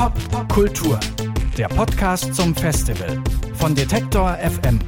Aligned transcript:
Pop 0.00 0.48
Kultur, 0.48 0.98
der 1.58 1.68
Podcast 1.68 2.34
zum 2.34 2.54
Festival 2.54 3.22
von 3.52 3.74
Detektor 3.74 4.34
FM. 4.38 4.78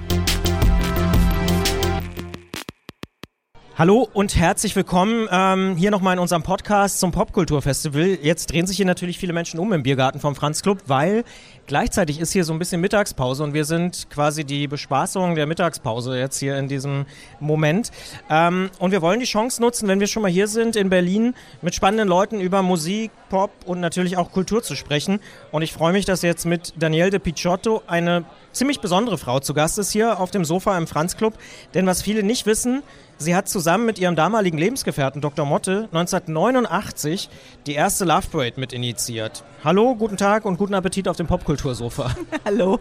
Hallo 3.77 4.09
und 4.15 4.37
herzlich 4.37 4.75
willkommen 4.75 5.29
ähm, 5.31 5.77
hier 5.77 5.91
nochmal 5.91 6.15
in 6.15 6.19
unserem 6.19 6.43
Podcast 6.43 6.99
zum 6.99 7.11
Popkulturfestival. 7.11 8.21
Jetzt 8.23 8.53
drehen 8.53 8.67
sich 8.67 8.79
hier 8.79 8.87
natürlich 8.87 9.19
viele 9.19 9.35
Menschen 9.35 9.61
um 9.61 9.75
im 9.75 9.83
Biergarten 9.83 10.19
vom 10.19 10.35
Franz 10.35 10.63
Club, 10.63 10.79
weil 10.87 11.25
gleichzeitig 11.67 12.21
ist 12.21 12.33
hier 12.33 12.45
so 12.45 12.53
ein 12.53 12.59
bisschen 12.59 12.81
Mittagspause 12.81 13.43
und 13.45 13.55
wir 13.55 13.65
sind 13.65 14.09
quasi 14.11 14.45
die 14.45 14.69
Bespaßung 14.69 15.35
der 15.35 15.47
Mittagspause 15.47 16.19
jetzt 16.19 16.39
hier 16.39 16.57
in 16.59 16.69
diesem 16.69 17.07
Moment. 17.41 17.91
Ähm, 18.31 18.71
und 18.79 18.91
wir 18.91 19.03
wollen 19.03 19.21
die 19.21 19.27
Chance 19.27 19.61
nutzen, 19.61 19.89
wenn 19.89 20.01
wir 20.01 20.07
schon 20.07 20.23
mal 20.23 20.31
hier 20.31 20.49
sind 20.49 20.77
in 20.77 20.91
Berlin, 20.91 21.35
mit 21.61 21.75
spannenden 21.75 22.09
Leuten 22.09 22.41
über 22.41 22.63
Musik, 22.63 23.11
Pop 23.29 23.51
und 23.67 23.81
natürlich 23.81 24.17
auch 24.17 24.31
Kultur 24.31 24.63
zu 24.63 24.75
sprechen. 24.75 25.21
Und 25.51 25.63
ich 25.63 25.73
freue 25.73 25.93
mich, 25.93 26.05
dass 26.05 26.23
jetzt 26.23 26.45
mit 26.45 26.75
Danielle 26.77 27.11
de 27.11 27.19
Picciotto 27.19 27.83
eine 27.87 28.25
ziemlich 28.53 28.81
besondere 28.81 29.19
Frau 29.19 29.41
zu 29.41 29.55
Gast 29.55 29.79
ist 29.79 29.93
hier 29.93 30.21
auf 30.21 30.31
dem 30.31 30.45
Sofa 30.45 30.77
im 30.77 30.87
Franz 30.87 31.17
Club. 31.17 31.35
Denn 31.75 31.87
was 31.87 32.03
viele 32.03 32.23
nicht 32.23 32.47
wissen, 32.47 32.83
Sie 33.23 33.37
hat 33.37 33.49
zusammen 33.49 33.87
mit 33.87 34.01
ihrem 34.01 34.17
damaligen 34.17 34.59
Lebensgefährten 34.59 35.21
Dr. 35.21 35.47
Motte 35.47 35.89
1989 35.93 37.31
die 37.67 37.75
erste 37.75 38.05
Love 38.05 38.27
Parade 38.33 38.59
mit 38.59 38.73
initiiert. 38.73 39.45
Hallo, 39.63 39.95
guten 39.95 40.17
Tag 40.17 40.45
und 40.45 40.59
guten 40.59 40.75
Appetit 40.75 41.07
auf 41.07 41.17
dem 41.17 41.29
Popkultursofa. 41.29 42.17
Hallo. 42.45 42.81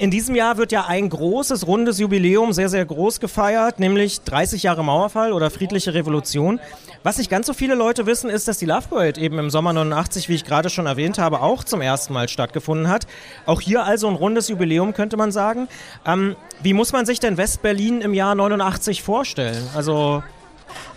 In 0.00 0.10
diesem 0.10 0.34
Jahr 0.34 0.56
wird 0.56 0.72
ja 0.72 0.86
ein 0.86 1.10
großes, 1.10 1.66
rundes 1.66 1.98
Jubiläum 1.98 2.54
sehr, 2.54 2.70
sehr 2.70 2.86
groß 2.86 3.20
gefeiert, 3.20 3.80
nämlich 3.80 4.22
30 4.22 4.62
Jahre 4.62 4.82
Mauerfall 4.82 5.30
oder 5.34 5.50
friedliche 5.50 5.92
Revolution. 5.92 6.58
Was 7.02 7.18
nicht 7.18 7.28
ganz 7.28 7.46
so 7.46 7.52
viele 7.52 7.74
Leute 7.74 8.06
wissen, 8.06 8.30
ist, 8.30 8.48
dass 8.48 8.56
die 8.56 8.64
Love 8.64 8.88
Parade 8.88 9.20
eben 9.20 9.38
im 9.38 9.50
Sommer 9.50 9.74
89, 9.74 10.30
wie 10.30 10.36
ich 10.36 10.46
gerade 10.46 10.70
schon 10.70 10.86
erwähnt 10.86 11.18
habe, 11.18 11.42
auch 11.42 11.64
zum 11.64 11.82
ersten 11.82 12.14
Mal 12.14 12.30
stattgefunden 12.30 12.88
hat. 12.88 13.06
Auch 13.44 13.60
hier 13.60 13.84
also 13.84 14.08
ein 14.08 14.14
rundes 14.14 14.48
Jubiläum, 14.48 14.94
könnte 14.94 15.18
man 15.18 15.32
sagen. 15.32 15.68
Ähm, 16.06 16.34
wie 16.62 16.72
muss 16.72 16.92
man 16.92 17.04
sich 17.04 17.20
denn 17.20 17.36
West-Berlin 17.36 18.00
im 18.00 18.14
Jahr 18.14 18.34
89 18.34 19.02
vorstellen? 19.02 19.68
Also 19.74 20.22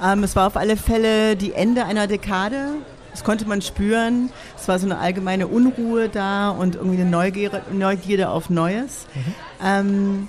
ähm, 0.01 0.23
es 0.23 0.37
war 0.37 0.47
auf 0.47 0.55
alle 0.55 0.77
Fälle 0.77 1.35
die 1.35 1.51
Ende 1.51 1.83
einer 1.83 2.07
Dekade. 2.07 2.75
Das 3.13 3.23
konnte 3.23 3.47
man 3.47 3.61
spüren. 3.61 4.29
Es 4.57 4.67
war 4.67 4.79
so 4.79 4.85
eine 4.85 4.97
allgemeine 4.97 5.47
Unruhe 5.47 6.09
da 6.09 6.49
und 6.49 6.75
irgendwie 6.75 6.99
eine 6.99 7.09
Neugierde, 7.09 7.61
Neugierde 7.71 8.29
auf 8.29 8.49
Neues. 8.49 9.05
Mhm. 9.13 9.33
Ähm, 9.63 10.27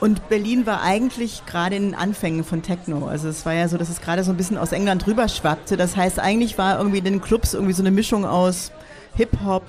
und 0.00 0.30
Berlin 0.30 0.64
war 0.64 0.80
eigentlich 0.80 1.42
gerade 1.44 1.76
in 1.76 1.82
den 1.82 1.94
Anfängen 1.94 2.42
von 2.42 2.62
Techno. 2.62 3.06
Also 3.06 3.28
es 3.28 3.44
war 3.44 3.52
ja 3.52 3.68
so, 3.68 3.76
dass 3.76 3.90
es 3.90 4.00
gerade 4.00 4.24
so 4.24 4.30
ein 4.30 4.36
bisschen 4.36 4.56
aus 4.56 4.72
England 4.72 5.06
rüber 5.06 5.28
schwappte. 5.28 5.76
Das 5.76 5.94
heißt, 5.94 6.18
eigentlich 6.18 6.56
war 6.56 6.78
irgendwie 6.78 6.98
in 6.98 7.04
den 7.04 7.20
Clubs 7.20 7.52
irgendwie 7.52 7.74
so 7.74 7.82
eine 7.82 7.90
Mischung 7.90 8.24
aus 8.24 8.72
Hip-Hop, 9.16 9.64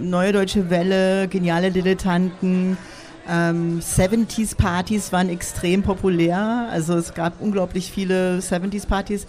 Neue 0.00 0.32
Deutsche 0.32 0.70
Welle, 0.70 1.28
geniale 1.28 1.70
Dilettanten, 1.70 2.78
ähm, 3.28 3.80
70s-Partys 3.80 5.12
waren 5.12 5.28
extrem 5.28 5.82
populär. 5.82 6.68
Also 6.70 6.94
es 6.94 7.12
gab 7.12 7.40
unglaublich 7.40 7.92
viele 7.92 8.40
70s-Partys. 8.40 9.26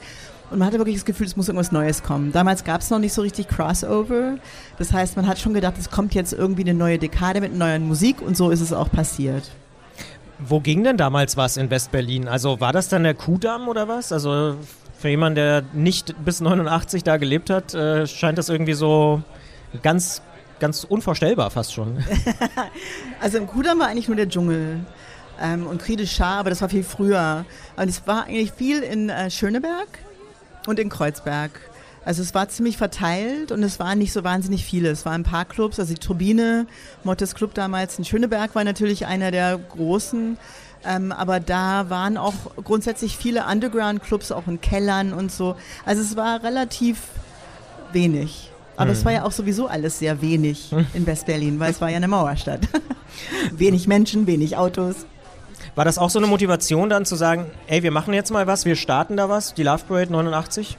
Und 0.50 0.60
man 0.60 0.68
hatte 0.68 0.80
wirklich 0.80 0.96
das 0.96 1.06
Gefühl, 1.06 1.28
es 1.28 1.36
muss 1.36 1.48
irgendwas 1.48 1.72
Neues 1.72 2.02
kommen. 2.02 2.32
Damals 2.32 2.64
gab 2.64 2.82
es 2.82 2.90
noch 2.90 3.00
nicht 3.00 3.14
so 3.14 3.22
richtig 3.22 3.48
Crossover. 3.48 4.38
Das 4.78 4.92
heißt, 4.92 5.16
man 5.16 5.28
hat 5.28 5.40
schon 5.40 5.54
gedacht, 5.54 5.76
es 5.78 5.92
kommt 5.92 6.16
jetzt 6.16 6.34
irgendwie 6.34 6.64
eine 6.64 6.74
neue 6.74 6.98
Dekade 6.98 7.40
mit 7.40 7.56
neuer 7.56 7.78
Musik 7.80 8.22
und 8.22 8.36
so 8.36 8.50
ist 8.50 8.62
es 8.62 8.74
auch 8.74 8.92
passiert. 8.92 9.52
Wo 10.40 10.60
ging 10.60 10.84
denn 10.84 10.98
damals 10.98 11.38
was 11.38 11.58
in 11.58 11.70
West-Berlin? 11.70 12.28
Also 12.28 12.60
war 12.60 12.74
das 12.74 12.90
dann 12.90 13.04
der 13.04 13.14
Kudamm 13.14 13.68
oder 13.68 13.88
was? 13.88 14.12
Also 14.12 14.56
für 14.98 15.10
jemanden, 15.10 15.36
der 15.36 15.64
nicht 15.74 16.16
bis 16.24 16.42
89 16.42 17.04
da 17.04 17.18
gelebt 17.18 17.50
hat, 17.50 17.74
äh, 17.74 18.08
scheint 18.08 18.38
das 18.38 18.50
irgendwie 18.50 18.74
so 18.74 19.22
ganz 19.84 20.22
ganz 20.60 20.84
unvorstellbar 20.84 21.52
fast 21.52 21.74
schon. 21.74 22.04
also 23.22 23.38
im 23.38 23.48
Kudamm 23.48 23.80
war 23.80 23.88
eigentlich 23.88 24.08
nur 24.08 24.18
der 24.18 24.28
Dschungel 24.30 24.80
ähm, 25.42 25.68
und 25.68 25.82
Kriede 25.82 26.08
Schar, 26.08 26.40
aber 26.40 26.50
das 26.50 26.62
war 26.62 26.70
viel 26.70 26.84
früher. 26.84 27.46
Und 27.76 27.90
es 27.90 28.06
war 28.08 28.26
eigentlich 28.26 28.52
viel 28.52 28.82
in 28.82 29.10
äh, 29.10 29.30
Schöneberg 29.30 29.88
und 30.70 30.80
in 30.80 30.90
Kreuzberg. 30.90 31.52
Also 32.06 32.22
es 32.22 32.34
war 32.34 32.48
ziemlich 32.48 32.78
verteilt 32.78 33.52
und 33.52 33.62
es 33.64 33.80
waren 33.80 33.98
nicht 33.98 34.14
so 34.14 34.24
wahnsinnig 34.24 34.64
viele. 34.64 34.90
Es 34.90 35.06
waren 35.06 35.22
ein 35.22 35.24
paar 35.24 35.46
Clubs, 35.46 35.80
also 35.80 35.94
die 35.94 36.00
Turbine, 36.00 36.66
Mottes 37.04 37.36
Club 37.36 37.54
damals 37.54 37.98
in 37.98 38.06
Schöneberg 38.06 38.56
war 38.56 38.64
natürlich 38.64 39.06
einer 39.06 39.32
der 39.32 39.58
großen. 39.58 40.38
Ähm, 40.86 41.12
aber 41.12 41.42
da 41.42 41.90
waren 41.90 42.18
auch 42.18 42.34
grundsätzlich 42.64 43.18
viele 43.18 43.46
Underground-Clubs, 43.46 44.32
auch 44.32 44.48
in 44.48 44.62
Kellern 44.62 45.12
und 45.12 45.30
so. 45.30 45.56
Also 45.86 46.02
es 46.02 46.16
war 46.16 46.42
relativ 46.42 47.00
wenig. 47.92 48.50
Aber 48.78 48.92
es 48.92 49.04
war 49.04 49.12
ja 49.12 49.24
auch 49.26 49.34
sowieso 49.34 49.68
alles 49.68 50.00
sehr 50.00 50.22
wenig 50.22 50.74
in 50.94 51.06
West-Berlin, 51.06 51.60
weil 51.60 51.72
es 51.72 51.82
war 51.82 51.90
ja 51.90 51.98
eine 51.98 52.08
Mauerstadt. 52.08 52.62
wenig 53.52 53.88
Menschen, 53.88 54.26
wenig 54.26 54.56
Autos. 54.56 55.06
War 55.76 55.86
das 55.86 55.98
auch 55.98 56.10
so 56.10 56.20
eine 56.20 56.28
Motivation 56.28 56.90
dann 56.90 57.06
zu 57.06 57.16
sagen, 57.16 57.46
ey, 57.68 57.84
wir 57.84 57.92
machen 57.92 58.14
jetzt 58.14 58.32
mal 58.32 58.48
was, 58.48 58.66
wir 58.66 58.76
starten 58.76 59.18
da 59.18 59.30
was, 59.30 59.54
die 59.54 59.64
Love 59.64 59.84
Parade 59.88 60.12
89? 60.12 60.78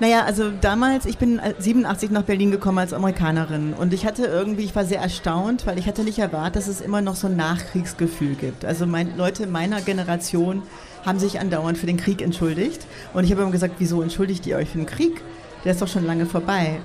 Naja, 0.00 0.24
also 0.24 0.50
damals, 0.60 1.04
ich 1.04 1.18
bin 1.18 1.40
87 1.58 2.10
nach 2.10 2.22
Berlin 2.22 2.50
gekommen 2.50 2.78
als 2.78 2.94
Amerikanerin 2.94 3.74
und 3.74 3.92
ich 3.92 4.06
hatte 4.06 4.24
irgendwie, 4.24 4.64
ich 4.64 4.74
war 4.74 4.86
sehr 4.86 5.00
erstaunt, 5.00 5.66
weil 5.66 5.78
ich 5.78 5.86
hatte 5.86 6.04
nicht 6.04 6.18
erwartet, 6.18 6.56
dass 6.56 6.68
es 6.68 6.80
immer 6.80 7.02
noch 7.02 7.16
so 7.16 7.26
ein 7.26 7.36
Nachkriegsgefühl 7.36 8.34
gibt. 8.34 8.64
Also 8.64 8.86
mein, 8.86 9.16
Leute 9.18 9.46
meiner 9.46 9.82
Generation 9.82 10.62
haben 11.04 11.18
sich 11.18 11.38
andauernd 11.38 11.76
für 11.76 11.86
den 11.86 11.98
Krieg 11.98 12.22
entschuldigt 12.22 12.86
und 13.12 13.24
ich 13.24 13.30
habe 13.30 13.42
immer 13.42 13.50
gesagt, 13.50 13.74
wieso 13.78 14.00
entschuldigt 14.00 14.46
ihr 14.46 14.56
euch 14.56 14.70
für 14.70 14.78
den 14.78 14.86
Krieg? 14.86 15.22
der 15.64 15.72
ist 15.72 15.82
doch 15.82 15.88
schon 15.88 16.06
lange 16.06 16.26
vorbei. 16.26 16.80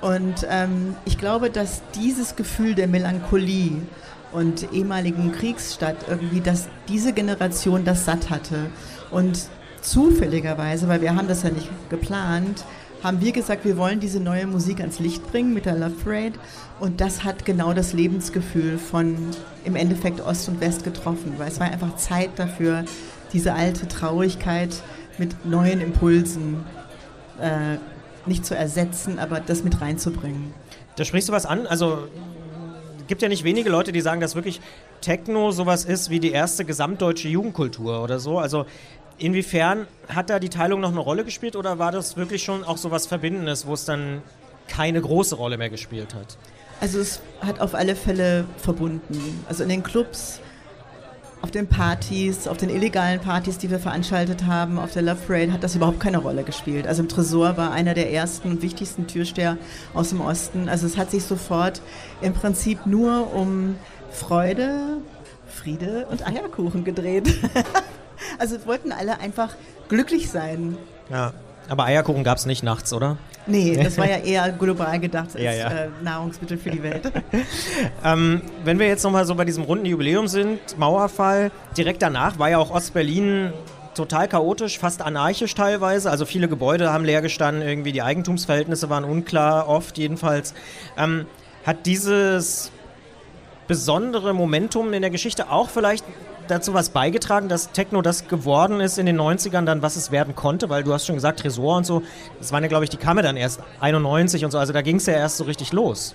Und 0.00 0.46
ähm, 0.50 0.94
ich 1.04 1.18
glaube, 1.18 1.50
dass 1.50 1.82
dieses 1.94 2.36
Gefühl 2.36 2.74
der 2.74 2.86
Melancholie 2.86 3.82
und 4.36 4.70
ehemaligen 4.70 5.32
Kriegsstadt 5.32 5.96
irgendwie, 6.08 6.42
dass 6.42 6.68
diese 6.90 7.14
Generation 7.14 7.86
das 7.86 8.04
satt 8.04 8.28
hatte. 8.28 8.66
Und 9.10 9.48
zufälligerweise, 9.80 10.88
weil 10.88 11.00
wir 11.00 11.16
haben 11.16 11.26
das 11.26 11.42
ja 11.42 11.48
nicht 11.48 11.70
geplant, 11.88 12.62
haben 13.02 13.22
wir 13.22 13.32
gesagt, 13.32 13.64
wir 13.64 13.78
wollen 13.78 13.98
diese 13.98 14.20
neue 14.20 14.46
Musik 14.46 14.80
ans 14.80 14.98
Licht 14.98 15.26
bringen 15.30 15.54
mit 15.54 15.64
der 15.64 15.76
Love 15.76 15.94
Parade. 16.04 16.34
Und 16.80 17.00
das 17.00 17.24
hat 17.24 17.46
genau 17.46 17.72
das 17.72 17.94
Lebensgefühl 17.94 18.76
von 18.76 19.16
im 19.64 19.74
Endeffekt 19.74 20.20
Ost 20.20 20.50
und 20.50 20.60
West 20.60 20.84
getroffen, 20.84 21.32
weil 21.38 21.48
es 21.48 21.58
war 21.58 21.70
einfach 21.70 21.96
Zeit 21.96 22.30
dafür, 22.36 22.84
diese 23.32 23.54
alte 23.54 23.88
Traurigkeit 23.88 24.82
mit 25.16 25.46
neuen 25.46 25.80
Impulsen 25.80 26.62
äh, 27.40 27.78
nicht 28.26 28.44
zu 28.44 28.54
ersetzen, 28.54 29.18
aber 29.18 29.40
das 29.40 29.64
mit 29.64 29.80
reinzubringen. 29.80 30.52
Da 30.96 31.04
sprichst 31.04 31.30
du 31.30 31.32
was 31.32 31.46
an. 31.46 31.66
Also 31.66 32.08
gibt 33.06 33.22
ja 33.22 33.28
nicht 33.28 33.44
wenige 33.44 33.70
Leute, 33.70 33.92
die 33.92 34.00
sagen, 34.00 34.20
dass 34.20 34.34
wirklich 34.34 34.60
Techno 35.00 35.50
sowas 35.50 35.84
ist 35.84 36.10
wie 36.10 36.20
die 36.20 36.32
erste 36.32 36.64
gesamtdeutsche 36.64 37.28
Jugendkultur 37.28 38.02
oder 38.02 38.18
so. 38.18 38.38
Also 38.38 38.66
inwiefern 39.18 39.86
hat 40.08 40.30
da 40.30 40.38
die 40.38 40.48
Teilung 40.48 40.80
noch 40.80 40.90
eine 40.90 41.00
Rolle 41.00 41.24
gespielt 41.24 41.56
oder 41.56 41.78
war 41.78 41.92
das 41.92 42.16
wirklich 42.16 42.42
schon 42.42 42.64
auch 42.64 42.76
sowas 42.76 43.06
Verbindendes, 43.06 43.66
wo 43.66 43.74
es 43.74 43.84
dann 43.84 44.22
keine 44.68 45.00
große 45.00 45.36
Rolle 45.36 45.58
mehr 45.58 45.70
gespielt 45.70 46.14
hat? 46.14 46.36
Also 46.80 46.98
es 46.98 47.20
hat 47.40 47.60
auf 47.60 47.74
alle 47.74 47.96
Fälle 47.96 48.44
verbunden. 48.58 49.42
Also 49.48 49.62
in 49.62 49.70
den 49.70 49.82
Clubs 49.82 50.40
auf 51.42 51.50
den 51.50 51.68
Partys, 51.68 52.48
auf 52.48 52.56
den 52.56 52.70
illegalen 52.70 53.20
Partys, 53.20 53.58
die 53.58 53.70
wir 53.70 53.78
veranstaltet 53.78 54.46
haben, 54.46 54.78
auf 54.78 54.92
der 54.92 55.02
Love 55.02 55.18
Parade, 55.26 55.52
hat 55.52 55.62
das 55.62 55.76
überhaupt 55.76 56.00
keine 56.00 56.18
Rolle 56.18 56.42
gespielt. 56.42 56.86
Also 56.86 57.02
im 57.02 57.08
Tresor 57.08 57.56
war 57.56 57.72
einer 57.72 57.94
der 57.94 58.12
ersten 58.12 58.50
und 58.50 58.62
wichtigsten 58.62 59.06
Türsteher 59.06 59.58
aus 59.94 60.10
dem 60.10 60.20
Osten. 60.20 60.68
Also 60.68 60.86
es 60.86 60.96
hat 60.96 61.10
sich 61.10 61.24
sofort 61.24 61.82
im 62.20 62.32
Prinzip 62.32 62.86
nur 62.86 63.32
um 63.34 63.76
Freude, 64.10 64.98
Friede 65.48 66.06
und 66.10 66.26
Eierkuchen 66.26 66.84
gedreht. 66.84 67.32
also 68.38 68.56
wollten 68.66 68.92
alle 68.92 69.20
einfach 69.20 69.54
glücklich 69.88 70.30
sein. 70.30 70.76
Ja. 71.10 71.32
Aber 71.68 71.84
Eierkuchen 71.84 72.22
gab 72.22 72.38
es 72.38 72.46
nicht 72.46 72.62
nachts, 72.62 72.92
oder? 72.92 73.18
Nee, 73.46 73.76
das 73.76 73.96
war 73.96 74.08
ja 74.08 74.16
eher 74.18 74.50
global 74.52 74.98
gedacht 74.98 75.30
als 75.34 75.42
ja, 75.42 75.52
ja. 75.52 75.68
Äh, 75.68 75.88
Nahrungsmittel 76.02 76.58
für 76.58 76.70
die 76.70 76.82
Welt. 76.82 77.12
ähm, 78.04 78.42
wenn 78.64 78.78
wir 78.78 78.86
jetzt 78.86 79.04
nochmal 79.04 79.24
so 79.24 79.34
bei 79.34 79.44
diesem 79.44 79.64
runden 79.64 79.86
Jubiläum 79.86 80.26
sind, 80.26 80.58
Mauerfall, 80.78 81.50
direkt 81.76 82.02
danach 82.02 82.38
war 82.38 82.50
ja 82.50 82.58
auch 82.58 82.70
Ostberlin 82.70 83.52
total 83.94 84.28
chaotisch, 84.28 84.78
fast 84.78 85.00
anarchisch 85.00 85.54
teilweise. 85.54 86.10
Also 86.10 86.26
viele 86.26 86.48
Gebäude 86.48 86.92
haben 86.92 87.04
leer 87.04 87.22
gestanden, 87.22 87.62
irgendwie 87.66 87.92
die 87.92 88.02
Eigentumsverhältnisse 88.02 88.90
waren 88.90 89.04
unklar, 89.04 89.68
oft 89.68 89.96
jedenfalls. 89.96 90.54
Ähm, 90.98 91.26
hat 91.64 91.86
dieses 91.86 92.70
besondere 93.66 94.34
Momentum 94.34 94.92
in 94.92 95.02
der 95.02 95.10
Geschichte 95.10 95.50
auch 95.50 95.70
vielleicht 95.70 96.04
dazu 96.48 96.74
was 96.74 96.90
beigetragen, 96.90 97.48
dass 97.48 97.72
Techno 97.72 98.02
das 98.02 98.28
geworden 98.28 98.80
ist 98.80 98.98
in 98.98 99.06
den 99.06 99.20
90ern, 99.20 99.64
dann 99.64 99.82
was 99.82 99.96
es 99.96 100.10
werden 100.10 100.34
konnte? 100.34 100.68
Weil 100.68 100.82
du 100.82 100.92
hast 100.92 101.06
schon 101.06 101.16
gesagt, 101.16 101.40
Tresor 101.40 101.76
und 101.76 101.86
so, 101.86 102.02
das 102.38 102.52
waren 102.52 102.62
ja, 102.62 102.68
glaube 102.68 102.84
ich, 102.84 102.90
die 102.90 102.96
kam 102.96 103.16
ja 103.16 103.22
dann 103.22 103.36
erst 103.36 103.60
91 103.80 104.44
und 104.44 104.50
so, 104.50 104.58
also 104.58 104.72
da 104.72 104.82
ging 104.82 104.96
es 104.96 105.06
ja 105.06 105.14
erst 105.14 105.36
so 105.36 105.44
richtig 105.44 105.72
los. 105.72 106.14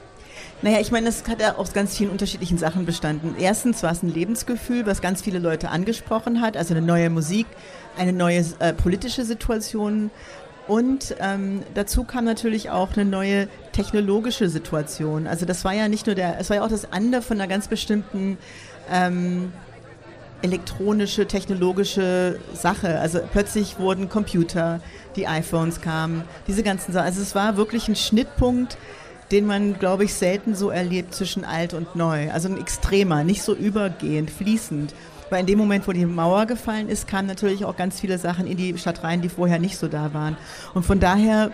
Naja, 0.64 0.80
ich 0.80 0.92
meine, 0.92 1.10
es 1.10 1.28
hat 1.28 1.42
ja 1.42 1.56
aus 1.56 1.74
ganz 1.74 1.98
vielen 1.98 2.12
unterschiedlichen 2.12 2.60
Sachen 2.60 2.86
bestanden. 2.86 3.36
Erstens 3.40 3.82
war 3.82 3.92
es 3.92 4.04
ein 4.04 4.14
Lebensgefühl, 4.14 4.86
was 4.86 5.02
ganz 5.02 5.22
viele 5.24 5.40
Leute 5.40 5.70
angesprochen 5.70 6.40
hat, 6.40 6.56
also 6.56 6.76
eine 6.76 6.86
neue 6.86 7.10
Musik, 7.10 7.48
eine 7.98 8.14
neue 8.14 8.46
äh, 8.60 8.72
politische 8.74 9.26
Situation. 9.26 10.12
Und 10.68 11.16
ähm, 11.20 11.64
dazu 11.74 12.04
kam 12.04 12.26
natürlich 12.26 12.70
auch 12.70 12.94
eine 12.94 13.06
neue 13.06 13.48
technologische 13.72 14.50
Situation. 14.50 15.26
Also 15.26 15.48
das 15.48 15.66
war 15.66 15.74
ja 15.74 15.88
nicht 15.88 16.06
nur 16.06 16.16
der, 16.16 16.40
es 16.40 16.50
war 16.50 16.58
ja 16.58 16.64
auch 16.64 16.70
das 16.70 16.92
Ande 16.94 17.24
von 17.24 17.42
einer 17.42 17.48
ganz 17.48 17.68
bestimmten 17.68 18.38
ähm, 18.92 19.52
elektronische, 20.42 21.28
technologische 21.28 22.40
Sache. 22.54 23.00
Also 23.00 23.20
plötzlich 23.32 23.80
wurden 23.80 24.10
Computer, 24.10 24.80
die 25.16 25.28
iPhones 25.28 25.82
kamen, 25.82 26.24
diese 26.48 26.64
ganzen 26.64 26.94
Sachen. 26.94 27.06
Also 27.06 27.22
es 27.22 27.36
war 27.36 27.58
wirklich 27.58 27.88
ein 27.88 27.96
Schnittpunkt, 27.96 28.78
den 29.32 29.46
man, 29.46 29.80
glaube 29.80 30.04
ich, 30.04 30.14
selten 30.14 30.56
so 30.56 30.70
erlebt 30.70 31.14
zwischen 31.14 31.46
alt 31.46 31.74
und 31.74 31.96
neu. 31.96 32.32
Also 32.32 32.50
ein 32.50 32.60
extremer, 32.60 33.24
nicht 33.24 33.44
so 33.44 33.54
übergehend, 33.54 34.30
fließend. 34.30 34.94
Weil 35.30 35.42
in 35.42 35.46
dem 35.46 35.58
Moment, 35.60 35.88
wo 35.88 35.94
die 35.94 36.06
Mauer 36.06 36.46
gefallen 36.46 36.90
ist, 36.90 37.08
kamen 37.08 37.28
natürlich 37.28 37.64
auch 37.64 37.78
ganz 37.78 38.02
viele 38.02 38.18
Sachen 38.18 38.46
in 38.46 38.58
die 38.58 38.78
Stadt 38.78 39.04
rein, 39.04 39.22
die 39.22 39.30
vorher 39.30 39.60
nicht 39.60 39.78
so 39.78 39.88
da 39.88 40.14
waren. 40.14 40.36
Und 40.74 40.86
von 40.86 41.00
daher 41.00 41.52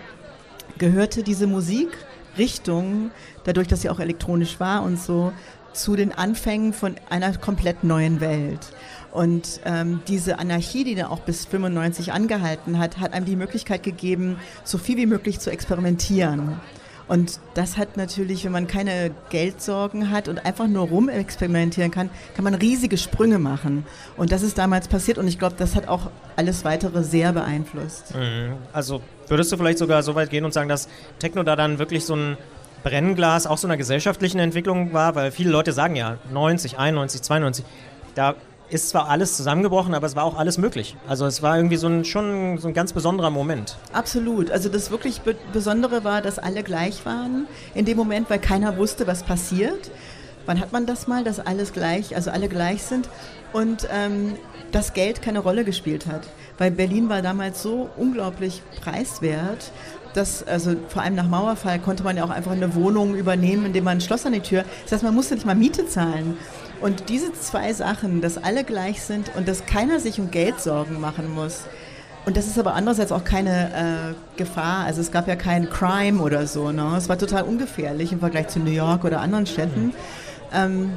gehörte 0.79 1.21
diese 1.21 1.45
Musikrichtung, 1.45 3.11
dadurch, 3.43 3.67
dass 3.67 3.81
sie 3.81 3.91
auch 3.91 3.99
elektronisch 3.99 4.59
war 4.59 4.81
und 4.81 4.99
so, 4.99 5.31
zu 5.73 5.95
den 5.95 6.11
Anfängen 6.11 6.73
von 6.73 6.95
einer 7.09 7.35
komplett 7.37 7.83
neuen 7.83 8.19
Welt. 8.19 8.73
Und 9.11 9.61
ähm, 9.65 10.01
diese 10.07 10.37
Anarchie, 10.37 10.83
die 10.83 10.95
dann 10.95 11.07
auch 11.07 11.21
bis 11.21 11.45
95 11.45 12.11
angehalten 12.11 12.77
hat, 12.77 12.99
hat 12.99 13.13
einem 13.13 13.25
die 13.25 13.35
Möglichkeit 13.35 13.83
gegeben, 13.83 14.37
so 14.63 14.77
viel 14.77 14.97
wie 14.97 15.05
möglich 15.05 15.39
zu 15.39 15.49
experimentieren. 15.49 16.59
Und 17.07 17.39
das 17.53 17.77
hat 17.77 17.95
natürlich, 17.95 18.43
wenn 18.43 18.51
man 18.51 18.67
keine 18.67 19.11
Geldsorgen 19.29 20.11
hat 20.11 20.27
und 20.27 20.45
einfach 20.45 20.67
nur 20.67 20.87
rumexperimentieren 20.87 21.89
kann, 21.89 22.09
kann 22.35 22.43
man 22.43 22.53
riesige 22.53 22.97
Sprünge 22.97 23.39
machen. 23.39 23.85
Und 24.17 24.31
das 24.31 24.43
ist 24.43 24.57
damals 24.57 24.87
passiert 24.89 25.17
und 25.17 25.27
ich 25.27 25.39
glaube, 25.39 25.55
das 25.57 25.75
hat 25.75 25.87
auch 25.87 26.11
alles 26.35 26.65
weitere 26.65 27.03
sehr 27.03 27.31
beeinflusst. 27.31 28.13
Mhm. 28.13 28.53
Also 28.73 29.01
würdest 29.29 29.51
du 29.51 29.57
vielleicht 29.57 29.77
sogar 29.77 30.03
so 30.03 30.15
weit 30.15 30.29
gehen 30.29 30.43
und 30.43 30.53
sagen, 30.53 30.67
dass 30.67 30.89
Techno 31.19 31.43
da 31.43 31.55
dann 31.55 31.79
wirklich 31.79 32.03
so 32.03 32.15
ein 32.15 32.37
Brennglas 32.87 33.47
auch 33.47 33.57
so 33.57 33.67
einer 33.67 33.75
gesellschaftlichen 33.75 34.39
Entwicklung 34.39 34.93
war, 34.93 35.13
weil 35.15 35.31
viele 35.31 35.49
Leute 35.49 35.73
sagen 35.73 35.97
ja 35.97 36.17
90, 36.31 36.79
91, 36.79 37.21
92, 37.21 37.65
da 38.15 38.35
ist 38.69 38.89
zwar 38.89 39.09
alles 39.09 39.35
zusammengebrochen, 39.35 39.93
aber 39.93 40.07
es 40.07 40.15
war 40.15 40.23
auch 40.23 40.37
alles 40.37 40.57
möglich. 40.57 40.95
Also 41.07 41.25
es 41.25 41.41
war 41.41 41.57
irgendwie 41.57 41.75
so 41.75 41.87
ein, 41.87 42.05
schon 42.05 42.57
so 42.57 42.69
ein 42.69 42.73
ganz 42.73 42.93
besonderer 42.93 43.29
Moment. 43.29 43.77
Absolut. 43.91 44.51
Also 44.51 44.69
das 44.69 44.89
wirklich 44.89 45.21
Be 45.21 45.35
Besondere 45.51 46.03
war, 46.03 46.21
dass 46.21 46.39
alle 46.39 46.63
gleich 46.63 47.05
waren 47.05 47.47
in 47.75 47.83
dem 47.83 47.97
Moment, 47.97 48.29
weil 48.29 48.39
keiner 48.39 48.77
wusste, 48.77 49.05
was 49.05 49.23
passiert. 49.23 49.91
Wann 50.45 50.61
hat 50.61 50.71
man 50.71 50.85
das 50.85 51.07
mal, 51.07 51.25
dass 51.25 51.39
alles 51.41 51.73
gleich, 51.73 52.15
also 52.15 52.31
alle 52.31 52.47
gleich 52.47 52.83
sind 52.83 53.09
und 53.51 53.87
ähm, 53.91 54.35
das 54.71 54.93
Geld 54.93 55.21
keine 55.21 55.39
Rolle 55.39 55.65
gespielt 55.65 56.07
hat. 56.07 56.21
Weil 56.57 56.71
Berlin 56.71 57.09
war 57.09 57.21
damals 57.21 57.61
so 57.61 57.89
unglaublich 57.97 58.61
preiswert 58.81 59.71
das, 60.13 60.45
also 60.45 60.75
vor 60.89 61.01
allem 61.01 61.15
nach 61.15 61.27
Mauerfall 61.27 61.79
konnte 61.79 62.03
man 62.03 62.17
ja 62.17 62.23
auch 62.23 62.29
einfach 62.29 62.51
eine 62.51 62.75
Wohnung 62.75 63.15
übernehmen, 63.15 63.65
indem 63.65 63.83
man 63.83 63.97
ein 63.97 64.01
Schloss 64.01 64.25
an 64.25 64.33
die 64.33 64.39
Tür. 64.41 64.63
Das 64.83 64.93
heißt, 64.93 65.03
man 65.03 65.15
musste 65.15 65.35
nicht 65.35 65.45
mal 65.45 65.55
Miete 65.55 65.87
zahlen. 65.87 66.37
Und 66.81 67.09
diese 67.09 67.33
zwei 67.33 67.73
Sachen, 67.73 68.21
dass 68.21 68.37
alle 68.37 68.63
gleich 68.63 69.01
sind 69.01 69.31
und 69.35 69.47
dass 69.47 69.65
keiner 69.65 69.99
sich 69.99 70.19
um 70.19 70.31
Geld 70.31 70.59
Sorgen 70.59 70.99
machen 70.99 71.33
muss, 71.33 71.63
und 72.27 72.35
das 72.35 72.45
ist 72.45 72.59
aber 72.59 72.73
andererseits 72.73 73.13
auch 73.13 73.23
keine 73.23 74.13
äh, 74.13 74.37
Gefahr. 74.37 74.83
Also 74.83 74.99
es 74.99 75.13
gab 75.13 75.29
ja 75.29 75.37
keinen 75.37 75.69
Crime 75.69 76.21
oder 76.21 76.45
so. 76.45 76.73
Ne? 76.73 76.93
Es 76.97 77.07
war 77.07 77.17
total 77.17 77.43
ungefährlich 77.43 78.11
im 78.11 78.19
Vergleich 78.19 78.49
zu 78.49 78.59
New 78.59 78.69
York 78.69 79.05
oder 79.05 79.21
anderen 79.21 79.45
Städten. 79.45 79.93
Ähm, 80.53 80.91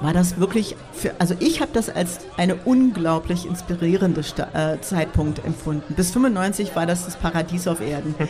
war 0.00 0.12
das 0.12 0.38
wirklich 0.38 0.76
für, 0.92 1.12
also 1.18 1.34
ich 1.40 1.60
habe 1.60 1.70
das 1.72 1.88
als 1.88 2.20
eine 2.36 2.56
unglaublich 2.56 3.46
inspirierende 3.46 4.22
Sta 4.22 4.48
äh, 4.52 4.80
Zeitpunkt 4.80 5.44
empfunden. 5.44 5.94
Bis 5.94 6.10
95 6.10 6.76
war 6.76 6.86
das 6.86 7.04
das 7.04 7.16
Paradies 7.16 7.66
auf 7.66 7.80
Erden. 7.80 8.14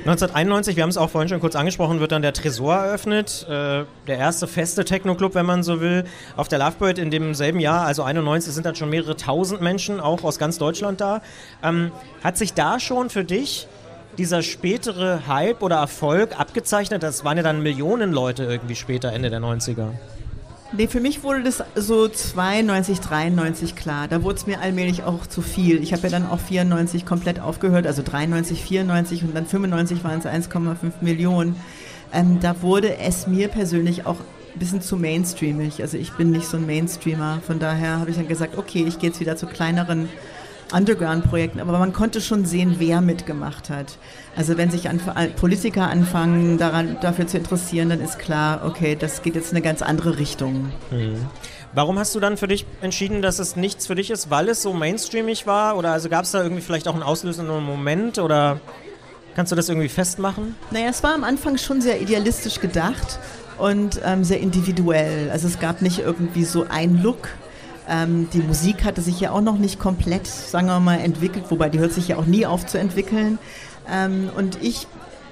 1991, 0.00 0.76
wir 0.76 0.82
haben 0.82 0.90
es 0.90 0.96
auch 0.96 1.10
vorhin 1.10 1.28
schon 1.28 1.40
kurz 1.40 1.56
angesprochen, 1.56 2.00
wird 2.00 2.12
dann 2.12 2.22
der 2.22 2.32
Tresor 2.32 2.74
eröffnet, 2.74 3.46
äh, 3.48 3.84
der 4.06 4.18
erste 4.18 4.46
feste 4.46 4.84
Techno-Club, 4.84 5.34
wenn 5.34 5.46
man 5.46 5.62
so 5.62 5.80
will, 5.80 6.04
auf 6.36 6.48
der 6.48 6.58
Lovebird 6.58 6.98
in 6.98 7.10
demselben 7.10 7.60
Jahr, 7.60 7.86
also 7.86 8.02
91 8.02 8.52
sind 8.52 8.66
dann 8.66 8.74
schon 8.74 8.90
mehrere 8.90 9.16
tausend 9.16 9.60
Menschen, 9.60 10.00
auch 10.00 10.22
aus 10.22 10.38
ganz 10.38 10.58
Deutschland 10.58 11.00
da. 11.00 11.22
Ähm, 11.62 11.90
hat 12.22 12.38
sich 12.38 12.54
da 12.54 12.78
schon 12.80 13.10
für 13.10 13.24
dich 13.24 13.68
dieser 14.16 14.42
spätere 14.42 15.26
Hype 15.26 15.62
oder 15.62 15.76
Erfolg 15.76 16.38
abgezeichnet? 16.38 17.02
Das 17.02 17.24
waren 17.24 17.36
ja 17.36 17.42
dann 17.42 17.62
Millionen 17.62 18.12
Leute 18.12 18.44
irgendwie 18.44 18.76
später, 18.76 19.12
Ende 19.12 19.30
der 19.30 19.40
90er. 19.40 19.90
Nee, 20.72 20.86
für 20.86 21.00
mich 21.00 21.22
wurde 21.22 21.42
das 21.42 21.64
so 21.76 22.08
92, 22.08 23.00
93 23.00 23.74
klar. 23.74 24.06
Da 24.06 24.22
wurde 24.22 24.36
es 24.36 24.46
mir 24.46 24.60
allmählich 24.60 25.02
auch 25.02 25.26
zu 25.26 25.40
viel. 25.40 25.82
Ich 25.82 25.94
habe 25.94 26.02
ja 26.02 26.10
dann 26.10 26.28
auch 26.28 26.40
94 26.40 27.06
komplett 27.06 27.40
aufgehört, 27.40 27.86
also 27.86 28.02
93, 28.02 28.62
94 28.62 29.22
und 29.22 29.34
dann 29.34 29.46
95 29.46 30.04
waren 30.04 30.18
es 30.18 30.26
1,5 30.26 30.76
Millionen. 31.00 31.56
Ähm, 32.12 32.40
da 32.40 32.60
wurde 32.60 32.98
es 32.98 33.26
mir 33.26 33.48
persönlich 33.48 34.04
auch 34.04 34.16
ein 34.54 34.58
bisschen 34.58 34.82
zu 34.82 34.96
mainstreamig. 34.96 35.80
Also 35.80 35.96
ich 35.96 36.12
bin 36.12 36.32
nicht 36.32 36.46
so 36.46 36.58
ein 36.58 36.66
Mainstreamer. 36.66 37.40
Von 37.46 37.58
daher 37.58 38.00
habe 38.00 38.10
ich 38.10 38.16
dann 38.16 38.28
gesagt, 38.28 38.58
okay, 38.58 38.84
ich 38.86 38.98
gehe 38.98 39.08
jetzt 39.08 39.20
wieder 39.20 39.36
zu 39.36 39.46
kleineren 39.46 40.10
Underground-Projekten, 40.72 41.60
aber 41.60 41.78
man 41.78 41.92
konnte 41.92 42.20
schon 42.20 42.44
sehen, 42.44 42.76
wer 42.78 43.00
mitgemacht 43.00 43.70
hat. 43.70 43.98
Also 44.36 44.56
wenn 44.56 44.70
sich 44.70 44.88
Politiker 45.36 45.88
anfangen, 45.88 46.58
daran, 46.58 46.98
dafür 47.00 47.26
zu 47.26 47.38
interessieren, 47.38 47.88
dann 47.88 48.00
ist 48.00 48.18
klar, 48.18 48.62
okay, 48.64 48.96
das 48.98 49.22
geht 49.22 49.34
jetzt 49.34 49.50
in 49.50 49.56
eine 49.56 49.64
ganz 49.64 49.82
andere 49.82 50.18
Richtung. 50.18 50.72
Mhm. 50.90 51.26
Warum 51.74 51.98
hast 51.98 52.14
du 52.14 52.20
dann 52.20 52.36
für 52.36 52.48
dich 52.48 52.66
entschieden, 52.80 53.20
dass 53.20 53.38
es 53.38 53.56
nichts 53.56 53.86
für 53.86 53.94
dich 53.94 54.10
ist, 54.10 54.30
weil 54.30 54.48
es 54.48 54.62
so 54.62 54.72
mainstreamig 54.72 55.46
war? 55.46 55.76
Oder 55.76 55.92
also 55.92 56.08
gab 56.08 56.24
es 56.24 56.30
da 56.30 56.42
irgendwie 56.42 56.62
vielleicht 56.62 56.88
auch 56.88 56.94
einen 56.94 57.02
auslösenden 57.02 57.64
Moment? 57.64 58.18
Oder 58.18 58.60
kannst 59.34 59.52
du 59.52 59.56
das 59.56 59.68
irgendwie 59.68 59.88
festmachen? 59.88 60.54
Naja, 60.70 60.88
es 60.88 61.02
war 61.02 61.14
am 61.14 61.24
Anfang 61.24 61.58
schon 61.58 61.80
sehr 61.80 62.00
idealistisch 62.00 62.60
gedacht 62.60 63.18
und 63.58 64.00
ähm, 64.04 64.24
sehr 64.24 64.40
individuell. 64.40 65.30
Also 65.30 65.46
es 65.46 65.58
gab 65.60 65.82
nicht 65.82 65.98
irgendwie 65.98 66.44
so 66.44 66.66
ein 66.68 67.02
Look, 67.02 67.28
ähm, 67.88 68.28
die 68.32 68.40
Musik 68.40 68.84
hatte 68.84 69.00
sich 69.00 69.20
ja 69.20 69.30
auch 69.30 69.40
noch 69.40 69.58
nicht 69.58 69.78
komplett, 69.78 70.26
sagen 70.26 70.66
wir 70.66 70.80
mal, 70.80 70.98
entwickelt, 71.00 71.46
wobei 71.48 71.68
die 71.68 71.78
hört 71.78 71.92
sich 71.92 72.08
ja 72.08 72.16
auch 72.16 72.26
nie 72.26 72.46
auf 72.46 72.66
zu 72.66 72.78
entwickeln. 72.78 73.38
Ähm, 73.90 74.30
und 74.36 74.62
ich 74.62 74.86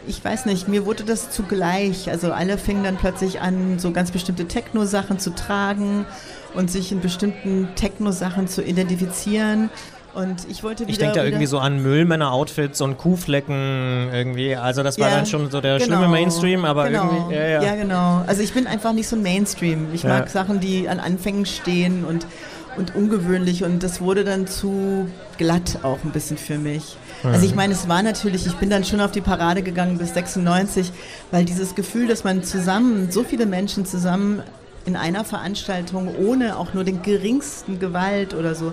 ich 0.08 0.24
weiß 0.24 0.46
nicht, 0.46 0.68
mir 0.68 0.86
wurde 0.86 1.04
das 1.04 1.30
zugleich. 1.30 2.08
Also 2.10 2.32
alle 2.32 2.58
fingen 2.58 2.84
dann 2.84 2.96
plötzlich 2.96 3.40
an, 3.40 3.78
so 3.78 3.90
ganz 3.90 4.12
bestimmte 4.12 4.46
Techno-Sachen 4.46 5.18
zu 5.18 5.34
tragen 5.34 6.06
und 6.54 6.70
sich 6.70 6.92
in 6.92 7.00
bestimmten 7.00 7.68
Techno-Sachen 7.74 8.48
zu 8.48 8.62
identifizieren. 8.62 9.70
Und 10.16 10.46
ich 10.48 10.62
wollte 10.62 10.84
wieder. 10.84 10.90
Ich 10.92 10.98
denke 10.98 11.16
da 11.16 11.24
irgendwie 11.24 11.44
so 11.44 11.58
an 11.58 11.82
Müllmänner-Outfits 11.82 12.80
und 12.80 12.96
Kuhflecken 12.96 14.08
irgendwie. 14.10 14.56
Also 14.56 14.82
das 14.82 14.98
war 14.98 15.10
ja, 15.10 15.16
dann 15.16 15.26
schon 15.26 15.50
so 15.50 15.60
der 15.60 15.78
genau, 15.78 15.98
schlimme 15.98 16.08
Mainstream, 16.08 16.64
aber 16.64 16.88
genau, 16.88 17.12
irgendwie. 17.12 17.34
Ja, 17.34 17.46
ja. 17.46 17.62
ja, 17.62 17.74
genau. 17.74 18.24
Also 18.26 18.40
ich 18.40 18.54
bin 18.54 18.66
einfach 18.66 18.94
nicht 18.94 19.08
so 19.08 19.16
ein 19.16 19.22
Mainstream. 19.22 19.88
Ich 19.92 20.04
mag 20.04 20.30
Sachen, 20.30 20.58
die 20.58 20.88
an 20.88 21.00
Anfängen 21.00 21.44
stehen 21.44 22.06
und, 22.06 22.26
und 22.78 22.94
ungewöhnlich. 22.94 23.62
Und 23.62 23.82
das 23.82 24.00
wurde 24.00 24.24
dann 24.24 24.46
zu 24.46 25.06
glatt 25.36 25.80
auch 25.82 25.98
ein 26.02 26.12
bisschen 26.12 26.38
für 26.38 26.56
mich. 26.56 26.96
Also 27.22 27.44
ich 27.44 27.54
meine, 27.54 27.74
es 27.74 27.86
war 27.86 28.02
natürlich, 28.02 28.46
ich 28.46 28.54
bin 28.54 28.70
dann 28.70 28.84
schon 28.84 29.02
auf 29.02 29.10
die 29.10 29.20
Parade 29.20 29.62
gegangen 29.62 29.98
bis 29.98 30.14
96, 30.14 30.92
weil 31.30 31.44
dieses 31.44 31.74
Gefühl, 31.74 32.06
dass 32.06 32.24
man 32.24 32.42
zusammen, 32.42 33.10
so 33.10 33.22
viele 33.22 33.44
Menschen 33.44 33.84
zusammen 33.84 34.42
in 34.86 34.96
einer 34.96 35.24
Veranstaltung 35.24 36.14
ohne 36.16 36.56
auch 36.56 36.72
nur 36.72 36.84
den 36.84 37.02
geringsten 37.02 37.80
Gewalt 37.80 38.32
oder 38.32 38.54
so, 38.54 38.72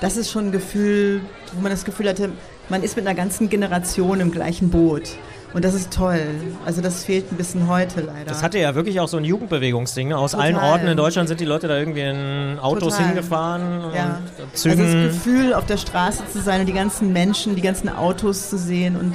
das 0.00 0.16
ist 0.16 0.30
schon 0.30 0.46
ein 0.46 0.52
Gefühl, 0.52 1.20
wo 1.54 1.60
man 1.60 1.70
das 1.70 1.84
Gefühl 1.84 2.08
hatte, 2.08 2.30
man 2.68 2.82
ist 2.82 2.96
mit 2.96 3.06
einer 3.06 3.16
ganzen 3.16 3.48
Generation 3.48 4.20
im 4.20 4.30
gleichen 4.30 4.70
Boot. 4.70 5.10
Und 5.54 5.64
das 5.64 5.72
ist 5.72 5.92
toll. 5.92 6.20
Also 6.66 6.82
das 6.82 7.04
fehlt 7.04 7.32
ein 7.32 7.36
bisschen 7.36 7.68
heute 7.68 8.02
leider. 8.02 8.26
Das 8.26 8.42
hatte 8.42 8.58
ja 8.58 8.74
wirklich 8.74 9.00
auch 9.00 9.08
so 9.08 9.16
ein 9.16 9.24
Jugendbewegungsding. 9.24 10.08
Ne? 10.08 10.18
Aus 10.18 10.32
Total. 10.32 10.46
allen 10.46 10.56
Orten 10.56 10.86
in 10.88 10.96
Deutschland 10.96 11.28
sind 11.28 11.40
die 11.40 11.46
Leute 11.46 11.68
da 11.68 11.78
irgendwie 11.78 12.02
in 12.02 12.58
Autos 12.58 12.94
Total. 12.94 13.06
hingefahren 13.06 13.94
ja. 13.94 14.20
und 14.42 14.56
Zügen. 14.56 14.80
Also 14.80 14.94
das 14.94 15.14
Gefühl, 15.14 15.54
auf 15.54 15.64
der 15.64 15.78
Straße 15.78 16.24
zu 16.30 16.40
sein 16.40 16.60
und 16.60 16.66
die 16.66 16.74
ganzen 16.74 17.14
Menschen, 17.14 17.56
die 17.56 17.62
ganzen 17.62 17.88
Autos 17.88 18.50
zu 18.50 18.58
sehen 18.58 18.96
und 18.96 19.14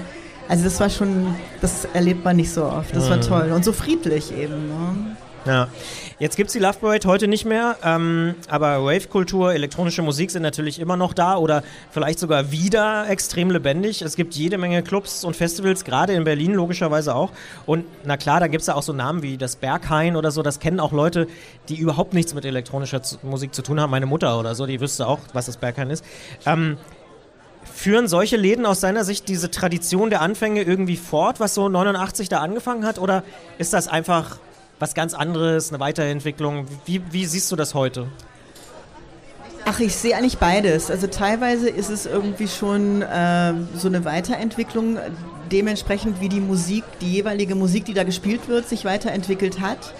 also 0.50 0.66
das 0.66 0.80
war 0.80 0.90
schon, 0.90 1.34
das 1.62 1.86
erlebt 1.94 2.26
man 2.26 2.36
nicht 2.36 2.52
so 2.52 2.66
oft. 2.66 2.94
Das 2.94 3.10
war 3.10 3.18
mhm. 3.18 3.22
toll 3.22 3.52
und 3.54 3.64
so 3.64 3.72
friedlich 3.72 4.36
eben. 4.36 4.68
Ne? 4.68 5.16
Ja. 5.46 5.68
Jetzt 6.20 6.38
gibt 6.38 6.48
es 6.48 6.54
die 6.54 6.60
Love 6.60 6.80
Parade 6.80 7.06
heute 7.06 7.28
nicht 7.28 7.44
mehr, 7.44 7.76
ähm, 7.84 8.36
aber 8.48 8.86
Wave-Kultur, 8.86 9.54
elektronische 9.54 10.02
Musik 10.02 10.32
sind 10.32 10.42
natürlich 10.42 10.80
immer 10.80 10.96
noch 10.96 11.14
da 11.14 11.36
oder 11.36 11.64
vielleicht 11.92 12.20
sogar 12.20 12.52
wieder 12.52 13.10
extrem 13.10 13.52
lebendig. 13.52 14.02
Es 14.02 14.16
gibt 14.16 14.36
jede 14.36 14.58
Menge 14.58 14.84
Clubs 14.84 15.26
und 15.26 15.36
Festivals, 15.36 15.84
gerade 15.84 16.14
in 16.14 16.24
Berlin 16.24 16.54
logischerweise 16.54 17.14
auch. 17.14 17.32
Und 17.66 17.84
na 18.06 18.16
klar, 18.16 18.40
da 18.40 18.48
gibt 18.48 18.62
es 18.62 18.68
ja 18.68 18.76
auch 18.76 18.84
so 18.84 18.94
Namen 18.94 19.22
wie 19.22 19.38
das 19.38 19.58
Berghain 19.58 20.16
oder 20.16 20.32
so, 20.32 20.44
das 20.44 20.62
kennen 20.62 20.80
auch 20.80 20.94
Leute, 20.94 21.28
die 21.68 21.76
überhaupt 21.76 22.14
nichts 22.14 22.34
mit 22.34 22.46
elektronischer 22.46 23.02
Musik 23.24 23.54
zu 23.54 23.62
tun 23.62 23.82
haben. 23.82 23.92
Meine 23.92 24.06
Mutter 24.06 24.40
oder 24.40 24.56
so, 24.56 24.66
die 24.66 24.80
wüsste 24.80 25.08
auch, 25.08 25.20
was 25.34 25.48
das 25.48 25.58
Berghain 25.58 25.90
ist. 25.90 26.06
Ähm, 26.46 26.78
Führen 27.66 28.08
solche 28.08 28.38
Läden 28.38 28.66
aus 28.66 28.82
seiner 28.82 29.04
Sicht 29.04 29.28
diese 29.28 29.50
Tradition 29.50 30.10
der 30.10 30.22
Anfänge 30.22 30.64
irgendwie 30.64 30.98
fort, 30.98 31.40
was 31.40 31.54
so 31.54 31.70
89 31.70 32.30
da 32.30 32.40
angefangen 32.40 32.86
hat? 32.86 33.00
Oder 33.00 33.24
ist 33.58 33.74
das 33.74 33.88
einfach 33.88 34.38
was 34.80 34.94
ganz 34.94 35.14
anderes, 35.14 35.70
eine 35.70 35.80
Weiterentwicklung. 35.80 36.68
Wie, 36.86 37.02
wie 37.12 37.26
siehst 37.26 37.52
du 37.52 37.56
das 37.56 37.74
heute? 37.74 38.08
Ach, 39.66 39.80
ich 39.80 39.96
sehe 39.96 40.16
eigentlich 40.16 40.40
beides. 40.40 40.92
Also 40.92 41.08
teilweise 41.08 41.70
ist 41.70 41.90
es 41.90 42.06
irgendwie 42.06 42.50
schon 42.50 43.02
äh, 43.02 43.54
so 43.76 43.88
eine 43.88 44.04
Weiterentwicklung 44.04 44.98
dementsprechend, 45.52 46.20
wie 46.20 46.28
die 46.28 46.42
Musik, 46.42 46.84
die 47.00 47.14
jeweilige 47.14 47.56
Musik, 47.56 47.86
die 47.86 47.94
da 47.94 48.04
gespielt 48.04 48.50
wird, 48.50 48.68
sich 48.68 48.84
weiterentwickelt 48.84 49.62
hat. 49.62 49.94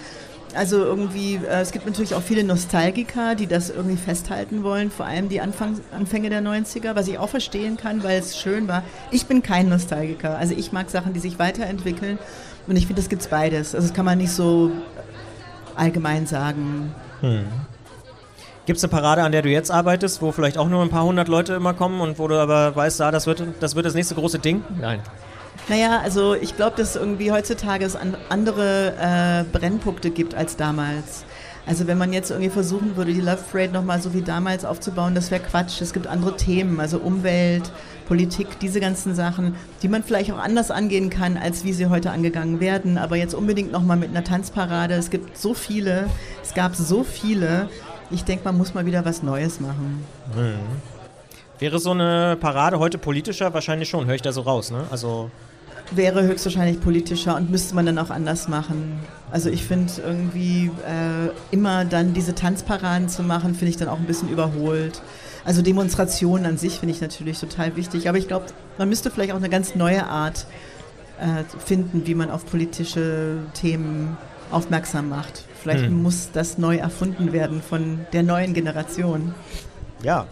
Also 0.54 0.84
irgendwie, 0.84 1.36
äh, 1.36 1.60
es 1.60 1.72
gibt 1.72 1.86
natürlich 1.86 2.14
auch 2.14 2.22
viele 2.22 2.44
Nostalgiker, 2.44 3.34
die 3.34 3.46
das 3.46 3.70
irgendwie 3.70 3.96
festhalten 3.96 4.62
wollen, 4.62 4.90
vor 4.90 5.06
allem 5.06 5.28
die 5.28 5.40
Anfang, 5.40 5.80
Anfänge 5.92 6.28
der 6.28 6.42
90er, 6.42 6.94
was 6.94 7.08
ich 7.08 7.18
auch 7.18 7.30
verstehen 7.30 7.76
kann, 7.76 8.02
weil 8.02 8.18
es 8.18 8.38
schön 8.38 8.68
war. 8.68 8.84
Ich 9.10 9.26
bin 9.26 9.42
kein 9.42 9.68
Nostalgiker, 9.68 10.36
also 10.36 10.54
ich 10.56 10.72
mag 10.72 10.90
Sachen, 10.90 11.14
die 11.14 11.20
sich 11.20 11.38
weiterentwickeln 11.38 12.18
und 12.66 12.76
ich 12.76 12.86
finde, 12.86 13.00
das 13.00 13.08
gibt 13.08 13.22
es 13.22 13.28
beides. 13.28 13.74
Also 13.74 13.86
das 13.88 13.94
kann 13.94 14.04
man 14.04 14.18
nicht 14.18 14.32
so 14.32 14.70
allgemein 15.74 16.26
sagen. 16.26 16.94
Hm. 17.20 17.44
Gibt 18.66 18.78
es 18.78 18.84
eine 18.84 18.90
Parade, 18.90 19.22
an 19.22 19.32
der 19.32 19.42
du 19.42 19.50
jetzt 19.50 19.70
arbeitest, 19.70 20.22
wo 20.22 20.32
vielleicht 20.32 20.56
auch 20.56 20.68
nur 20.68 20.82
ein 20.82 20.88
paar 20.88 21.04
hundert 21.04 21.28
Leute 21.28 21.54
immer 21.54 21.74
kommen 21.74 22.00
und 22.00 22.18
wo 22.18 22.28
du 22.28 22.36
aber 22.36 22.74
weißt, 22.74 23.00
ah, 23.02 23.10
das, 23.10 23.26
wird, 23.26 23.42
das 23.60 23.76
wird 23.76 23.84
das 23.84 23.94
nächste 23.94 24.14
große 24.14 24.38
Ding? 24.38 24.64
Nein. 24.80 25.00
Naja, 25.68 26.00
also 26.02 26.34
ich 26.34 26.56
glaube, 26.56 26.76
dass 26.76 26.96
irgendwie 26.96 27.30
heutzutage 27.30 27.84
es 27.84 27.96
andere 28.28 28.94
äh, 28.98 29.44
Brennpunkte 29.56 30.10
gibt 30.10 30.34
als 30.34 30.56
damals. 30.56 31.24
Also 31.66 31.86
wenn 31.86 31.96
man 31.96 32.12
jetzt 32.12 32.30
irgendwie 32.30 32.50
versuchen 32.50 32.96
würde, 32.96 33.14
die 33.14 33.20
Love 33.20 33.42
Parade 33.50 33.72
nochmal 33.72 34.00
so 34.00 34.12
wie 34.12 34.20
damals 34.20 34.64
aufzubauen, 34.64 35.14
das 35.14 35.30
wäre 35.30 35.42
Quatsch. 35.42 35.80
Es 35.80 35.92
gibt 35.94 36.06
andere 36.06 36.36
Themen, 36.36 36.78
also 36.78 36.98
Umwelt, 36.98 37.70
Politik, 38.06 38.58
diese 38.60 38.80
ganzen 38.80 39.14
Sachen, 39.14 39.56
die 39.82 39.88
man 39.88 40.02
vielleicht 40.02 40.30
auch 40.30 40.38
anders 40.38 40.70
angehen 40.70 41.08
kann, 41.08 41.38
als 41.38 41.64
wie 41.64 41.72
sie 41.72 41.86
heute 41.86 42.10
angegangen 42.10 42.60
werden. 42.60 42.98
Aber 42.98 43.16
jetzt 43.16 43.34
unbedingt 43.34 43.72
nochmal 43.72 43.96
mit 43.96 44.10
einer 44.10 44.24
Tanzparade. 44.24 44.94
Es 44.94 45.08
gibt 45.10 45.38
so 45.38 45.54
viele, 45.54 46.06
es 46.42 46.52
gab 46.52 46.76
so 46.76 47.02
viele. 47.02 47.68
Ich 48.10 48.24
denke, 48.24 48.44
man 48.44 48.58
muss 48.58 48.74
mal 48.74 48.84
wieder 48.84 49.04
was 49.06 49.22
Neues 49.22 49.60
machen. 49.60 50.04
Mhm. 50.36 50.58
Wäre 51.58 51.78
so 51.78 51.92
eine 51.92 52.36
Parade 52.38 52.78
heute 52.78 52.98
politischer? 52.98 53.54
Wahrscheinlich 53.54 53.88
schon, 53.88 54.06
höre 54.06 54.16
ich 54.16 54.22
da 54.22 54.32
so 54.32 54.42
raus, 54.42 54.70
ne? 54.70 54.84
Also 54.90 55.30
wäre 55.96 56.22
höchstwahrscheinlich 56.22 56.80
politischer 56.80 57.36
und 57.36 57.50
müsste 57.50 57.74
man 57.74 57.86
dann 57.86 57.98
auch 57.98 58.10
anders 58.10 58.48
machen. 58.48 59.00
Also 59.30 59.50
ich 59.50 59.64
finde 59.64 59.92
irgendwie 60.04 60.70
äh, 60.86 61.30
immer 61.50 61.84
dann 61.84 62.14
diese 62.14 62.34
Tanzparaden 62.34 63.08
zu 63.08 63.22
machen, 63.22 63.54
finde 63.54 63.70
ich 63.70 63.76
dann 63.76 63.88
auch 63.88 63.98
ein 63.98 64.06
bisschen 64.06 64.28
überholt. 64.28 65.02
Also 65.44 65.60
Demonstrationen 65.60 66.46
an 66.46 66.56
sich 66.56 66.78
finde 66.78 66.94
ich 66.94 67.00
natürlich 67.00 67.38
total 67.38 67.76
wichtig, 67.76 68.08
aber 68.08 68.18
ich 68.18 68.28
glaube, 68.28 68.46
man 68.78 68.88
müsste 68.88 69.10
vielleicht 69.10 69.32
auch 69.32 69.36
eine 69.36 69.50
ganz 69.50 69.74
neue 69.74 70.06
Art 70.06 70.46
äh, 71.20 71.44
finden, 71.64 72.06
wie 72.06 72.14
man 72.14 72.30
auf 72.30 72.46
politische 72.46 73.38
Themen 73.54 74.16
aufmerksam 74.50 75.08
macht. 75.08 75.44
Vielleicht 75.60 75.86
hm. 75.86 76.02
muss 76.02 76.30
das 76.32 76.58
neu 76.58 76.76
erfunden 76.76 77.32
werden 77.32 77.62
von 77.62 78.06
der 78.12 78.22
neuen 78.22 78.54
Generation. 78.54 79.34
Ja, 80.02 80.26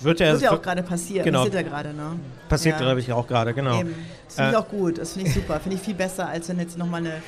wird 0.00 0.20
ja, 0.20 0.32
wird 0.32 0.42
ja 0.42 0.52
auch 0.52 0.62
gerade 0.62 0.82
passieren. 0.82 1.24
Genau. 1.24 1.44
Passiert 1.44 1.54
ja 1.54 1.62
gerade, 1.62 1.94
ne? 1.94 2.18
Passiert, 2.48 2.74
ja. 2.76 2.82
glaube 2.82 3.00
ich, 3.00 3.12
auch 3.12 3.26
gerade, 3.26 3.54
genau. 3.54 3.80
Eben. 3.80 3.94
Das 4.26 4.36
finde 4.36 4.50
ich 4.50 4.56
äh, 4.56 4.58
auch 4.58 4.68
gut. 4.68 4.98
Das 4.98 5.12
finde 5.12 5.28
ich 5.28 5.34
super. 5.34 5.60
Finde 5.60 5.76
ich 5.76 5.82
viel 5.82 5.94
besser, 5.94 6.28
als 6.28 6.48
wenn 6.48 6.58
jetzt 6.58 6.76
nochmal 6.78 7.00
eine 7.00 7.22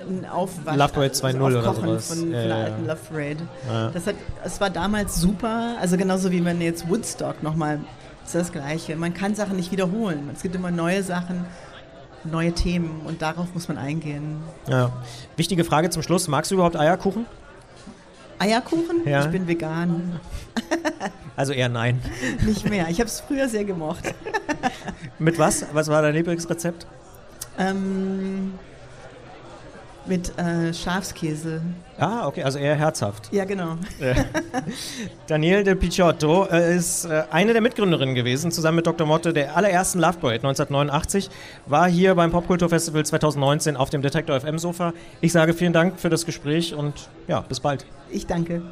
ein 0.00 0.26
Aufwasch. 0.26 0.76
Love 0.76 0.92
Parade 0.92 1.14
2.0 1.14 1.26
also 1.26 1.58
oder 1.58 1.74
sowas. 1.74 2.08
Von, 2.08 2.18
von 2.18 2.32
ja, 2.32 2.44
der 2.44 2.56
alten 2.56 2.86
Love 2.86 3.00
Parade. 3.08 3.36
Ja. 3.68 3.90
Das, 3.90 4.06
hat, 4.06 4.14
das 4.42 4.60
war 4.60 4.70
damals 4.70 5.20
super. 5.20 5.76
Also 5.80 5.96
genauso 5.96 6.30
wie 6.30 6.44
wenn 6.44 6.60
jetzt 6.60 6.88
Woodstock 6.88 7.42
nochmal, 7.42 7.80
ist 8.24 8.34
das 8.34 8.52
Gleiche. 8.52 8.96
Man 8.96 9.14
kann 9.14 9.34
Sachen 9.34 9.56
nicht 9.56 9.72
wiederholen. 9.72 10.30
Es 10.34 10.42
gibt 10.42 10.54
immer 10.54 10.70
neue 10.70 11.02
Sachen, 11.02 11.44
neue 12.24 12.52
Themen 12.52 13.02
und 13.06 13.22
darauf 13.22 13.52
muss 13.54 13.68
man 13.68 13.78
eingehen. 13.78 14.38
Ja. 14.68 14.92
Wichtige 15.36 15.64
Frage 15.64 15.90
zum 15.90 16.02
Schluss. 16.02 16.28
Magst 16.28 16.50
du 16.50 16.56
überhaupt 16.56 16.76
Eierkuchen? 16.76 17.26
Eierkuchen? 18.38 19.02
Ja. 19.04 19.24
Ich 19.24 19.30
bin 19.30 19.48
vegan. 19.48 20.20
Also 21.38 21.52
eher 21.52 21.68
nein. 21.68 22.02
Nicht 22.44 22.68
mehr. 22.68 22.88
Ich 22.90 22.98
habe 22.98 23.08
es 23.08 23.20
früher 23.20 23.48
sehr 23.48 23.64
gemocht. 23.64 24.12
mit 25.20 25.38
was? 25.38 25.64
Was 25.72 25.86
war 25.86 26.02
dein 26.02 26.12
Lieblingsrezept? 26.14 26.84
Ähm, 27.56 28.54
mit 30.04 30.36
äh, 30.36 30.74
Schafskäse. 30.74 31.62
Ah, 31.96 32.26
okay, 32.26 32.42
also 32.42 32.58
eher 32.58 32.74
herzhaft. 32.74 33.32
Ja, 33.32 33.44
genau. 33.44 33.76
Daniel 35.28 35.62
de 35.62 35.76
Picciotto 35.76 36.46
äh, 36.46 36.74
ist 36.74 37.04
äh, 37.04 37.22
eine 37.30 37.52
der 37.52 37.62
Mitgründerinnen 37.62 38.16
gewesen, 38.16 38.50
zusammen 38.50 38.76
mit 38.76 38.88
Dr. 38.88 39.06
Motte, 39.06 39.32
der 39.32 39.56
allerersten 39.56 40.00
Love 40.00 40.18
Parade 40.18 40.38
1989, 40.38 41.30
war 41.66 41.88
hier 41.88 42.16
beim 42.16 42.32
Popkulturfestival 42.32 43.06
2019 43.06 43.76
auf 43.76 43.90
dem 43.90 44.02
Detektor 44.02 44.40
FM 44.40 44.58
Sofa. 44.58 44.92
Ich 45.20 45.30
sage 45.30 45.54
vielen 45.54 45.72
Dank 45.72 46.00
für 46.00 46.10
das 46.10 46.26
Gespräch 46.26 46.74
und 46.74 47.08
ja, 47.28 47.42
bis 47.42 47.60
bald. 47.60 47.86
Ich 48.10 48.26
danke. 48.26 48.62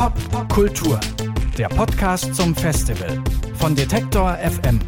Pop 0.00 0.48
Kultur, 0.48 0.98
der 1.58 1.68
Podcast 1.68 2.34
zum 2.34 2.54
Festival 2.54 3.22
von 3.58 3.74
Detektor 3.74 4.34
FM. 4.38 4.80